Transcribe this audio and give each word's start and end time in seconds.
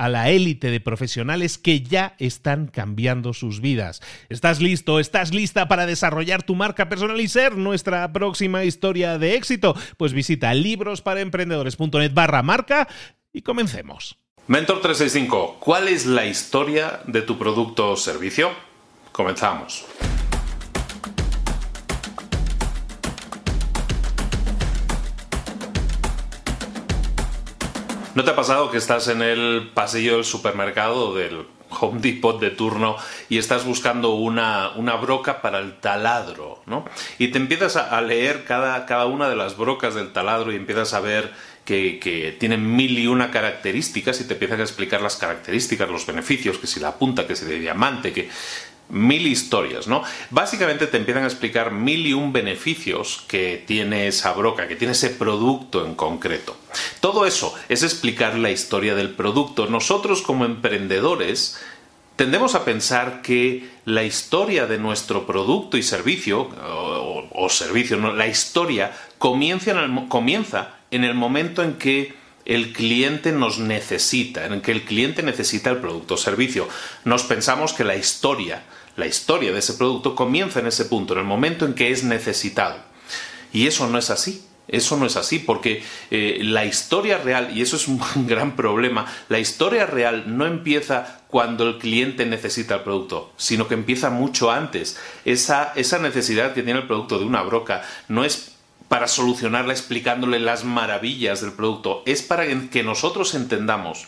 a 0.00 0.08
la 0.08 0.30
élite 0.30 0.70
de 0.70 0.80
profesionales 0.80 1.58
que 1.58 1.82
ya 1.82 2.14
están 2.18 2.68
cambiando 2.68 3.34
sus 3.34 3.60
vidas. 3.60 4.00
¿Estás 4.30 4.58
listo? 4.62 4.98
¿Estás 4.98 5.34
lista 5.34 5.68
para 5.68 5.84
desarrollar 5.84 6.42
tu 6.42 6.54
marca 6.54 6.88
personal 6.88 7.20
y 7.20 7.28
ser 7.28 7.58
nuestra 7.58 8.10
próxima 8.10 8.64
historia 8.64 9.18
de 9.18 9.34
éxito? 9.34 9.76
Pues 9.98 10.14
visita 10.14 10.54
librosparaemprendedores.net 10.54 12.14
barra 12.14 12.42
marca 12.42 12.88
y 13.30 13.42
comencemos. 13.42 14.16
Mentor 14.46 14.80
365, 14.80 15.58
¿cuál 15.60 15.86
es 15.88 16.06
la 16.06 16.24
historia 16.24 17.00
de 17.06 17.20
tu 17.20 17.36
producto 17.36 17.90
o 17.90 17.96
servicio? 17.96 18.52
Comenzamos. 19.12 19.84
¿No 28.20 28.24
te 28.24 28.32
ha 28.32 28.36
pasado 28.36 28.70
que 28.70 28.76
estás 28.76 29.08
en 29.08 29.22
el 29.22 29.70
pasillo 29.72 30.16
del 30.16 30.26
supermercado 30.26 31.14
del 31.14 31.46
Home 31.70 32.02
Depot 32.02 32.38
de 32.38 32.50
turno 32.50 32.98
y 33.30 33.38
estás 33.38 33.64
buscando 33.64 34.10
una, 34.10 34.74
broca 35.00 35.40
para 35.40 35.58
el 35.58 35.78
taladro, 35.78 36.62
¿no? 36.66 36.84
Y 37.16 37.28
te 37.28 37.38
empiezas 37.38 37.76
a 37.76 37.98
leer 38.02 38.44
cada, 38.44 38.84
cada 38.84 39.06
una 39.06 39.30
de 39.30 39.36
las 39.36 39.56
brocas 39.56 39.94
del 39.94 40.12
taladro 40.12 40.52
y 40.52 40.56
empiezas 40.56 40.92
a 40.92 41.00
ver 41.00 41.32
que, 41.64 41.98
que, 41.98 42.36
tienen 42.38 42.76
mil 42.76 42.98
y 42.98 43.06
una 43.06 43.30
características 43.30 44.20
y 44.20 44.24
te 44.24 44.34
empiezan 44.34 44.60
a 44.60 44.64
explicar 44.64 45.00
las 45.00 45.16
características, 45.16 45.88
los 45.88 46.04
beneficios, 46.04 46.58
que 46.58 46.66
si 46.66 46.78
la 46.78 46.96
punta, 46.96 47.26
que 47.26 47.36
si 47.36 47.46
de 47.46 47.58
diamante, 47.58 48.12
que 48.12 48.28
mil 48.90 49.26
historias, 49.26 49.86
¿no? 49.86 50.02
Básicamente 50.30 50.86
te 50.86 50.96
empiezan 50.96 51.24
a 51.24 51.26
explicar 51.26 51.72
mil 51.72 52.06
y 52.06 52.12
un 52.12 52.32
beneficios 52.32 53.24
que 53.28 53.62
tiene 53.66 54.06
esa 54.06 54.32
broca, 54.32 54.68
que 54.68 54.76
tiene 54.76 54.92
ese 54.92 55.10
producto 55.10 55.84
en 55.84 55.94
concreto. 55.94 56.56
Todo 57.00 57.26
eso 57.26 57.54
es 57.68 57.82
explicar 57.82 58.38
la 58.38 58.50
historia 58.50 58.94
del 58.94 59.10
producto. 59.10 59.66
Nosotros 59.66 60.22
como 60.22 60.44
emprendedores 60.44 61.60
tendemos 62.16 62.54
a 62.54 62.66
pensar 62.66 63.22
que 63.22 63.70
la 63.86 64.04
historia 64.04 64.66
de 64.66 64.78
nuestro 64.78 65.26
producto 65.26 65.78
y 65.78 65.82
servicio, 65.82 66.50
o, 67.32 67.48
servicio, 67.48 67.96
¿no? 67.96 68.12
la 68.12 68.26
historia 68.26 68.92
comienza 69.16 69.70
en, 69.70 69.78
el, 69.78 70.08
comienza 70.08 70.74
en 70.90 71.04
el 71.04 71.14
momento 71.14 71.62
en 71.62 71.74
que 71.74 72.14
el 72.44 72.72
cliente 72.72 73.32
nos 73.32 73.58
necesita, 73.58 74.46
en 74.46 74.60
que 74.60 74.72
el 74.72 74.84
cliente 74.84 75.22
necesita 75.22 75.70
el 75.70 75.78
producto 75.78 76.14
o 76.14 76.16
servicio. 76.16 76.68
Nos 77.04 77.22
pensamos 77.22 77.72
que 77.72 77.84
la 77.84 77.96
historia 77.96 78.64
la 78.96 79.06
historia 79.06 79.52
de 79.52 79.58
ese 79.58 79.74
producto 79.74 80.14
comienza 80.14 80.60
en 80.60 80.66
ese 80.66 80.84
punto, 80.84 81.14
en 81.14 81.20
el 81.20 81.26
momento 81.26 81.64
en 81.64 81.74
que 81.74 81.90
es 81.90 82.04
necesitado. 82.04 82.76
Y 83.52 83.66
eso 83.66 83.88
no 83.88 83.98
es 83.98 84.10
así. 84.10 84.44
Eso 84.70 84.96
no 84.96 85.04
es 85.04 85.16
así, 85.16 85.40
porque 85.40 85.82
eh, 86.12 86.38
la 86.44 86.64
historia 86.64 87.18
real, 87.18 87.56
y 87.56 87.60
eso 87.60 87.74
es 87.74 87.88
un 87.88 88.00
gran 88.28 88.54
problema, 88.54 89.04
la 89.28 89.40
historia 89.40 89.84
real 89.84 90.36
no 90.36 90.46
empieza 90.46 91.22
cuando 91.26 91.66
el 91.68 91.78
cliente 91.78 92.24
necesita 92.24 92.76
el 92.76 92.82
producto, 92.82 93.32
sino 93.36 93.66
que 93.66 93.74
empieza 93.74 94.10
mucho 94.10 94.52
antes. 94.52 94.96
Esa, 95.24 95.72
esa 95.74 95.98
necesidad 95.98 96.54
que 96.54 96.62
tiene 96.62 96.80
el 96.80 96.86
producto 96.86 97.18
de 97.18 97.24
una 97.24 97.42
broca 97.42 97.82
no 98.06 98.24
es 98.24 98.52
para 98.86 99.08
solucionarla 99.08 99.72
explicándole 99.72 100.38
las 100.38 100.64
maravillas 100.64 101.40
del 101.40 101.52
producto, 101.52 102.02
es 102.06 102.22
para 102.22 102.46
que 102.70 102.82
nosotros 102.82 103.34
entendamos 103.34 104.06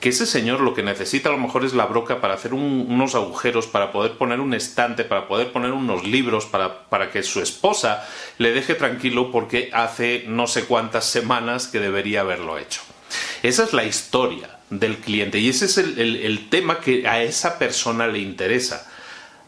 que 0.00 0.10
ese 0.10 0.26
señor 0.26 0.60
lo 0.60 0.74
que 0.74 0.82
necesita 0.82 1.28
a 1.28 1.32
lo 1.32 1.38
mejor 1.38 1.64
es 1.64 1.74
la 1.74 1.86
broca 1.86 2.20
para 2.20 2.34
hacer 2.34 2.54
unos 2.54 3.14
agujeros, 3.14 3.66
para 3.66 3.92
poder 3.92 4.12
poner 4.12 4.40
un 4.40 4.54
estante, 4.54 5.04
para 5.04 5.28
poder 5.28 5.52
poner 5.52 5.72
unos 5.72 6.04
libros, 6.06 6.46
para, 6.46 6.88
para, 6.88 7.10
que 7.10 7.22
su 7.22 7.40
esposa 7.40 8.06
le 8.38 8.52
deje 8.52 8.74
tranquilo 8.74 9.30
porque 9.30 9.70
hace 9.72 10.24
no 10.26 10.46
sé 10.46 10.64
cuántas 10.64 11.06
semanas 11.06 11.68
que 11.68 11.80
debería 11.80 12.20
haberlo 12.20 12.58
hecho. 12.58 12.82
Esa 13.42 13.64
es 13.64 13.72
la 13.72 13.84
historia 13.84 14.58
del 14.70 14.98
cliente 14.98 15.38
y 15.38 15.48
ese 15.48 15.66
es 15.66 15.78
el 15.78 16.48
tema 16.50 16.80
que 16.80 17.06
a 17.06 17.22
esa 17.22 17.58
persona 17.58 18.06
le 18.06 18.18
interesa. 18.18 18.86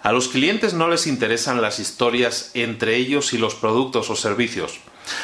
A 0.03 0.13
los 0.13 0.29
clientes 0.29 0.75
no 0.75 0.89
les 0.89 1.07
interesan 1.07 1.61
las 1.61 1.81
historias 1.81 2.53
entre 2.55 2.97
ellos 2.97 3.33
y 3.33 3.39
los 3.39 3.57
productos 3.57 4.11
o 4.11 4.17
servicios. 4.17 4.79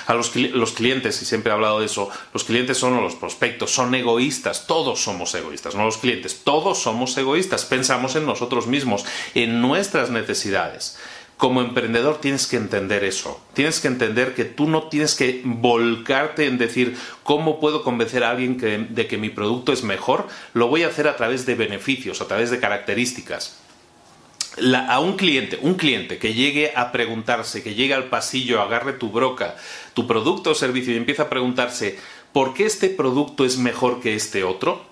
A 0.07 0.15
los, 0.15 0.31
clientes, 0.31 1.23
y 1.23 1.25
siempre 1.25 1.51
he 1.51 1.55
hablado 1.55 1.81
de 1.81 1.87
eso, 1.87 2.11
los 2.33 2.45
clientes 2.45 2.79
son 2.79 3.01
los 3.03 3.15
prospectos, 3.15 3.71
son 3.71 3.95
egoístas, 3.95 4.67
todos 4.67 5.03
somos 5.03 5.35
egoístas, 5.35 5.75
no 5.75 5.85
los 5.85 5.99
clientes, 5.99 6.41
todos 6.45 6.83
somos 6.83 7.17
egoístas, 7.17 7.65
pensamos 7.65 8.17
en 8.17 8.27
nosotros 8.27 8.67
mismos, 8.67 9.05
en 9.35 9.61
nuestras 9.61 10.11
necesidades. 10.11 10.99
Como 11.37 11.61
emprendedor 11.61 12.21
tienes 12.21 12.47
que 12.47 12.57
entender 12.57 13.03
eso, 13.03 13.41
tienes 13.55 13.81
que 13.81 13.89
entender 13.89 14.35
que 14.35 14.45
tú 14.45 14.69
no 14.69 14.85
tienes 14.85 15.17
que 15.17 15.43
volcarte 15.45 16.47
en 16.47 16.59
decir 16.59 16.97
cómo 17.25 17.59
puedo 17.59 17.83
convencer 17.83 18.23
a 18.23 18.31
alguien 18.31 18.57
de 18.91 19.07
que 19.09 19.19
mi 19.19 19.31
producto 19.31 19.73
es 19.73 19.83
mejor, 19.83 20.29
lo 20.53 20.69
voy 20.69 20.85
a 20.85 20.89
hacer 20.89 21.09
a 21.09 21.17
través 21.17 21.45
de 21.45 21.57
beneficios, 21.57 22.21
a 22.21 22.29
través 22.29 22.51
de 22.51 22.61
características 22.61 23.64
a 24.89 25.01
un 25.01 25.17
cliente, 25.17 25.59
un 25.63 25.75
cliente 25.75 26.19
que 26.19 26.35
llegue 26.35 26.73
a 26.77 26.93
preguntarse, 26.93 27.63
que 27.63 27.75
llegue 27.75 27.95
al 27.95 28.05
pasillo, 28.05 28.63
agarre 28.63 28.93
tu 28.93 29.11
broca, 29.11 29.57
tu 29.95 30.07
producto 30.07 30.51
o 30.51 30.55
servicio 30.55 30.93
y 30.93 30.97
empiece 30.97 31.23
a 31.23 31.29
preguntarse 31.29 31.99
¿por 32.35 32.53
qué 32.53 32.67
este 32.67 32.91
producto 32.91 33.47
es 33.47 33.57
mejor 33.57 34.01
que 34.01 34.15
este 34.15 34.45
otro? 34.45 34.85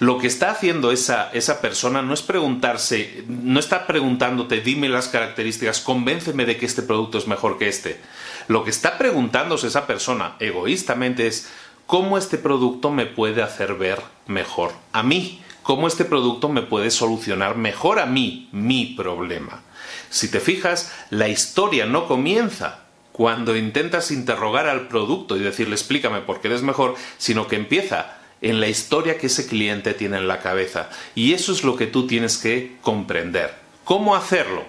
Lo 0.00 0.18
que 0.18 0.26
está 0.26 0.50
haciendo 0.50 0.90
esa, 0.90 1.30
esa 1.32 1.60
persona 1.60 2.02
no 2.02 2.12
es 2.12 2.22
preguntarse, 2.22 3.24
no 3.28 3.60
está 3.60 3.86
preguntándote, 3.86 4.60
dime 4.60 4.88
las 4.88 5.06
características, 5.06 5.80
convénceme 5.80 6.44
de 6.44 6.56
que 6.56 6.66
este 6.66 6.82
producto 6.82 7.16
es 7.18 7.28
mejor 7.28 7.56
que 7.56 7.68
este. 7.68 8.00
Lo 8.48 8.64
que 8.64 8.70
está 8.70 8.98
preguntándose 8.98 9.68
esa 9.68 9.86
persona 9.86 10.34
egoístamente 10.40 11.28
es, 11.28 11.48
¿cómo 11.86 12.18
este 12.18 12.36
producto 12.36 12.90
me 12.90 13.06
puede 13.06 13.42
hacer 13.42 13.74
ver 13.74 14.02
mejor 14.26 14.72
a 14.92 15.04
mí? 15.04 15.40
Cómo 15.70 15.86
este 15.86 16.04
producto 16.04 16.48
me 16.48 16.62
puede 16.62 16.90
solucionar 16.90 17.56
mejor 17.56 18.00
a 18.00 18.06
mí 18.06 18.48
mi 18.50 18.86
problema. 18.86 19.62
Si 20.08 20.28
te 20.28 20.40
fijas, 20.40 20.90
la 21.10 21.28
historia 21.28 21.86
no 21.86 22.08
comienza 22.08 22.86
cuando 23.12 23.56
intentas 23.56 24.10
interrogar 24.10 24.66
al 24.66 24.88
producto 24.88 25.36
y 25.36 25.38
decirle 25.38 25.76
explícame 25.76 26.22
por 26.22 26.40
qué 26.40 26.48
eres 26.48 26.62
mejor, 26.62 26.96
sino 27.18 27.46
que 27.46 27.54
empieza 27.54 28.18
en 28.42 28.58
la 28.58 28.66
historia 28.66 29.16
que 29.16 29.28
ese 29.28 29.46
cliente 29.46 29.94
tiene 29.94 30.16
en 30.16 30.26
la 30.26 30.40
cabeza. 30.40 30.90
Y 31.14 31.34
eso 31.34 31.52
es 31.52 31.62
lo 31.62 31.76
que 31.76 31.86
tú 31.86 32.04
tienes 32.08 32.38
que 32.38 32.76
comprender 32.82 33.54
¿Cómo 33.90 34.14
hacerlo? 34.14 34.62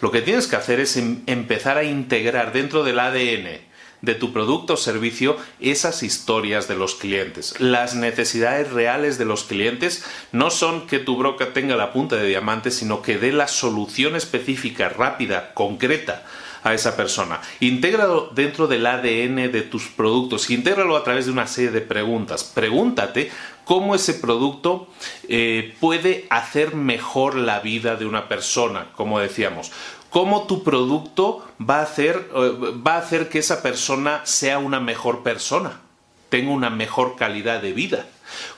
Lo 0.00 0.12
que 0.12 0.22
tienes 0.22 0.46
que 0.46 0.54
hacer 0.54 0.78
es 0.78 0.96
em, 0.96 1.22
empezar 1.26 1.78
a 1.78 1.82
integrar 1.82 2.52
dentro 2.52 2.84
del 2.84 3.00
ADN 3.00 3.67
de 4.02 4.14
tu 4.14 4.32
producto 4.32 4.74
o 4.74 4.76
servicio 4.76 5.36
esas 5.60 6.02
historias 6.02 6.68
de 6.68 6.76
los 6.76 6.94
clientes. 6.94 7.54
Las 7.58 7.94
necesidades 7.94 8.70
reales 8.70 9.18
de 9.18 9.24
los 9.24 9.44
clientes 9.44 10.04
no 10.32 10.50
son 10.50 10.86
que 10.86 10.98
tu 10.98 11.16
broca 11.16 11.52
tenga 11.52 11.76
la 11.76 11.92
punta 11.92 12.16
de 12.16 12.28
diamante, 12.28 12.70
sino 12.70 13.02
que 13.02 13.18
dé 13.18 13.32
la 13.32 13.48
solución 13.48 14.16
específica, 14.16 14.88
rápida, 14.88 15.52
concreta 15.54 16.24
a 16.62 16.74
esa 16.74 16.96
persona. 16.96 17.40
Intégralo 17.60 18.30
dentro 18.34 18.66
del 18.66 18.86
ADN 18.86 19.50
de 19.50 19.62
tus 19.62 19.88
productos, 19.88 20.50
intégralo 20.50 20.96
a 20.96 21.04
través 21.04 21.26
de 21.26 21.32
una 21.32 21.46
serie 21.46 21.70
de 21.70 21.80
preguntas. 21.80 22.44
Pregúntate 22.44 23.30
cómo 23.64 23.94
ese 23.94 24.14
producto 24.14 24.88
eh, 25.28 25.74
puede 25.80 26.26
hacer 26.30 26.74
mejor 26.74 27.36
la 27.36 27.60
vida 27.60 27.96
de 27.96 28.06
una 28.06 28.28
persona, 28.28 28.88
como 28.96 29.20
decíamos 29.20 29.70
cómo 30.10 30.46
tu 30.46 30.62
producto 30.62 31.46
va 31.60 31.80
a 31.80 31.82
hacer, 31.82 32.30
eh, 32.34 32.52
va 32.86 32.94
a 32.94 32.98
hacer 32.98 33.28
que 33.28 33.38
esa 33.38 33.62
persona 33.62 34.22
sea 34.24 34.58
una 34.58 34.80
mejor 34.80 35.22
persona, 35.22 35.80
tenga 36.28 36.50
una 36.50 36.70
mejor 36.70 37.16
calidad 37.16 37.62
de 37.62 37.72
vida. 37.72 38.06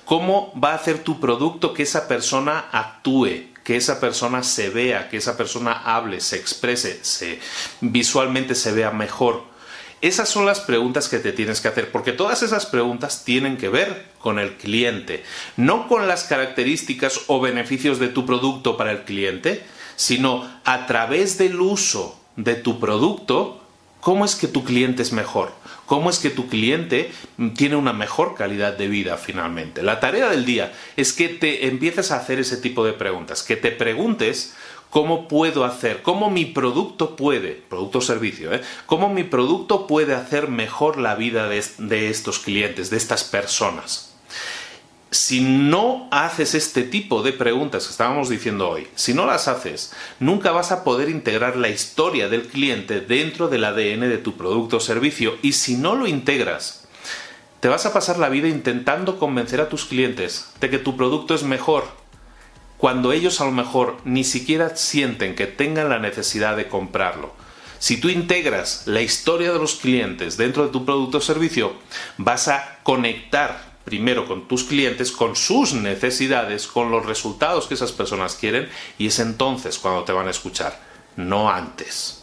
Cómo 0.05 0.53
va 0.63 0.73
a 0.73 0.77
hacer 0.77 1.05
tu 1.05 1.21
producto 1.21 1.73
que 1.73 1.85
esa 1.85 2.09
persona 2.09 2.67
actúe, 2.73 3.51
que 3.63 3.77
esa 3.77 4.01
persona 4.01 4.43
se 4.43 4.71
vea, 4.71 5.09
que 5.09 5.17
esa 5.17 5.37
persona 5.37 5.73
hable, 5.73 6.21
se 6.21 6.37
exprese, 6.37 7.05
se 7.05 7.39
visualmente 7.81 8.55
se 8.55 8.73
vea 8.73 8.91
mejor. 8.91 9.49
Esas 10.01 10.31
son 10.31 10.47
las 10.47 10.61
preguntas 10.61 11.09
que 11.09 11.19
te 11.19 11.33
tienes 11.33 11.61
que 11.61 11.69
hacer, 11.69 11.93
porque 11.93 12.13
todas 12.13 12.43
esas 12.43 12.65
preguntas 12.65 13.23
tienen 13.25 13.59
que 13.59 13.69
ver 13.69 14.07
con 14.19 14.39
el 14.39 14.57
cliente, 14.57 15.23
no 15.57 15.89
con 15.89 16.09
las 16.09 16.25
características 16.25 17.21
o 17.27 17.39
beneficios 17.39 17.99
de 17.99 18.09
tu 18.09 18.25
producto 18.25 18.79
para 18.79 18.93
el 18.93 19.05
cliente, 19.05 19.63
sino 20.01 20.51
a 20.65 20.87
través 20.87 21.37
del 21.37 21.61
uso 21.61 22.19
de 22.37 22.55
tu 22.55 22.81
producto, 22.81 23.61
cómo 24.01 24.25
es 24.25 24.35
que 24.35 24.49
tu 24.49 24.65
cliente 24.65 25.03
es 25.03 25.13
mejor, 25.13 25.53
cómo 25.85 26.09
es 26.09 26.19
que 26.19 26.31
tu 26.31 26.49
cliente 26.49 27.13
tiene 27.55 27.77
una 27.77 27.93
mejor 27.93 28.35
calidad 28.35 28.79
de 28.79 28.89
vida 28.89 29.19
finalmente. 29.19 29.83
La 29.83 30.01
tarea 30.01 30.31
del 30.31 30.47
día 30.47 30.73
es 30.97 31.13
que 31.13 31.29
te 31.29 31.67
empieces 31.67 32.13
a 32.13 32.17
hacer 32.17 32.39
ese 32.39 32.57
tipo 32.57 32.83
de 32.83 32.95
preguntas, 32.95 33.43
que 33.43 33.57
te 33.57 33.73
preguntes 33.73 34.55
cómo 34.89 35.29
puedo 35.29 35.67
hacer, 35.67 36.01
cómo 36.01 36.31
mi 36.31 36.47
producto 36.47 37.15
puede, 37.15 37.63
producto 37.69 37.99
o 37.99 38.01
servicio, 38.01 38.55
¿eh? 38.55 38.63
cómo 38.87 39.11
mi 39.11 39.25
producto 39.25 39.87
puede 39.87 40.15
hacer 40.15 40.49
mejor 40.49 40.97
la 40.97 41.15
vida 41.15 41.47
de 41.47 42.09
estos 42.09 42.39
clientes, 42.39 42.89
de 42.89 42.97
estas 42.97 43.23
personas 43.23 44.10
si 45.11 45.41
no 45.41 46.09
haces 46.13 46.55
este 46.55 46.83
tipo 46.83 47.23
de 47.23 47.33
preguntas 47.33 47.85
que 47.85 47.91
estábamos 47.91 48.29
diciendo 48.29 48.69
hoy, 48.69 48.87
si 48.95 49.13
no 49.13 49.27
las 49.27 49.49
haces, 49.49 49.93
nunca 50.21 50.53
vas 50.53 50.71
a 50.71 50.85
poder 50.85 51.09
integrar 51.09 51.57
la 51.57 51.69
historia 51.69 52.29
del 52.29 52.47
cliente 52.47 53.01
dentro 53.01 53.49
del 53.49 53.65
ADN 53.65 54.01
de 54.09 54.19
tu 54.19 54.37
producto 54.37 54.77
o 54.77 54.81
servicio. 54.81 55.37
Y 55.43 55.53
si 55.53 55.77
no 55.77 55.97
lo 55.97 56.07
integras, 56.07 56.87
te 57.59 57.69
vas 57.69 57.87
a 57.87 57.93
pasar 57.93 58.19
la 58.19 58.29
vida 58.29 58.49
intentando 58.49 59.19
convencer 59.19 59.61
a 59.61 59.69
tus 59.69 59.85
clientes 59.85 60.53
de 60.61 60.71
que 60.71 60.79
tu 60.79 60.97
producto 60.97 61.35
es 61.35 61.43
mejor, 61.43 61.85
cuando 62.79 63.13
ellos 63.13 63.41
a 63.41 63.45
lo 63.45 63.53
mejor 63.53 63.99
ni 64.05 64.23
siquiera 64.23 64.77
sienten 64.77 65.35
que 65.35 65.47
tengan 65.47 65.89
la 65.89 65.99
necesidad 65.99 66.57
de 66.57 66.69
comprarlo. 66.69 67.35
Si 67.81 67.99
tú 67.99 68.11
integras 68.11 68.85
la 68.87 69.03
historia 69.03 69.53
de 69.53 69.59
los 69.59 69.75
clientes 69.75 70.37
dentro 70.37 70.67
de 70.67 70.71
tu 70.71 70.85
producto 70.85 71.19
o 71.19 71.21
servicio, 71.21 71.75
vas 72.17 72.47
a 72.49 72.79
conectar 72.83 73.70
primero 73.91 74.25
con 74.25 74.47
tus 74.47 74.63
clientes, 74.63 75.11
con 75.11 75.35
sus 75.35 75.75
necesidades, 75.75 76.69
con 76.69 76.93
los 76.93 77.05
resultados 77.05 77.67
que 77.67 77.75
esas 77.75 77.91
personas 77.91 78.37
quieren 78.37 78.69
y 78.99 79.09
es 79.09 79.19
entonces 79.19 79.81
cuando 79.81 80.05
te 80.05 80.13
van 80.13 80.29
a 80.29 80.31
escuchar, 80.31 80.81
no 81.17 81.51
antes. 81.51 82.23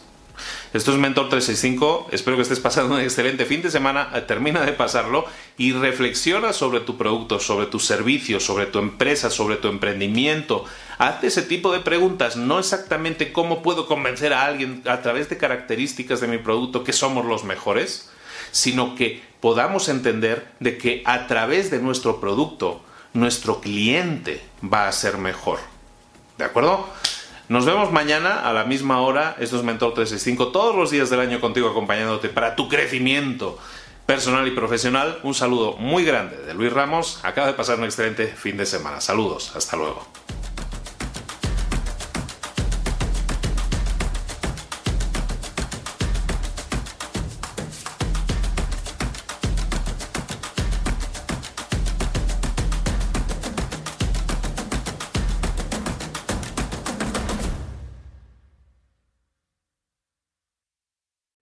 Esto 0.73 0.93
es 0.93 0.97
Mentor 0.97 1.27
365, 1.27 2.07
espero 2.11 2.37
que 2.37 2.43
estés 2.43 2.61
pasando 2.61 2.95
un 2.95 3.01
excelente 3.01 3.45
fin 3.45 3.61
de 3.61 3.69
semana, 3.69 4.11
eh, 4.15 4.21
termina 4.21 4.61
de 4.65 4.71
pasarlo 4.71 5.25
y 5.57 5.73
reflexiona 5.73 6.53
sobre 6.53 6.79
tu 6.79 6.95
producto, 6.95 7.41
sobre 7.41 7.65
tu 7.65 7.79
servicio, 7.79 8.39
sobre 8.39 8.67
tu 8.67 8.79
empresa, 8.79 9.29
sobre 9.29 9.57
tu 9.57 9.67
emprendimiento. 9.67 10.63
Haz 10.99 11.21
ese 11.23 11.41
tipo 11.41 11.73
de 11.73 11.81
preguntas, 11.81 12.37
no 12.37 12.59
exactamente 12.59 13.33
cómo 13.33 13.61
puedo 13.61 13.87
convencer 13.87 14.31
a 14.31 14.45
alguien 14.45 14.83
a 14.85 15.01
través 15.01 15.27
de 15.29 15.37
características 15.37 16.21
de 16.21 16.27
mi 16.27 16.37
producto 16.37 16.85
que 16.85 16.93
somos 16.93 17.25
los 17.25 17.43
mejores, 17.43 18.09
sino 18.51 18.95
que 18.95 19.21
podamos 19.39 19.89
entender 19.89 20.47
de 20.59 20.77
que 20.77 21.01
a 21.05 21.27
través 21.27 21.71
de 21.71 21.79
nuestro 21.79 22.19
producto, 22.19 22.81
nuestro 23.13 23.61
cliente 23.61 24.41
va 24.61 24.87
a 24.87 24.91
ser 24.91 25.17
mejor. 25.17 25.59
¿De 26.37 26.45
acuerdo? 26.45 26.87
Nos 27.49 27.65
vemos 27.65 27.91
mañana 27.91 28.41
a 28.41 28.51
la 28.51 28.65
misma 28.65 28.99
hora. 28.99 29.35
Esto 29.39 29.57
es 29.57 29.63
Mentor 29.63 29.93
365, 29.93 30.49
todos 30.51 30.75
los 30.75 30.91
días 30.91 31.09
del 31.09 31.21
año 31.21 31.39
contigo 31.39 31.69
acompañándote 31.69 32.29
para 32.29 32.55
tu 32.55 32.67
crecimiento 32.67 33.57
personal 34.05 34.47
y 34.47 34.51
profesional. 34.51 35.19
Un 35.23 35.33
saludo 35.33 35.77
muy 35.77 36.03
grande 36.03 36.37
de 36.37 36.53
Luis 36.53 36.73
Ramos. 36.73 37.19
Acaba 37.23 37.47
de 37.47 37.53
pasar 37.53 37.77
un 37.77 37.85
excelente 37.85 38.27
fin 38.27 38.57
de 38.57 38.65
semana. 38.65 38.99
Saludos. 38.99 39.55
Hasta 39.55 39.77
luego. 39.77 40.05